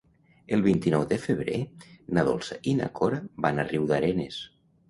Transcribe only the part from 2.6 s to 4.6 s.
i na Cora van a Riudarenes.